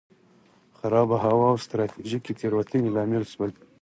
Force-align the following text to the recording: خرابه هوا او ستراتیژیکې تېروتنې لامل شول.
خرابه 0.77 1.17
هوا 1.25 1.47
او 1.51 1.57
ستراتیژیکې 1.65 2.33
تېروتنې 2.39 2.89
لامل 2.95 3.23
شول. 3.33 3.51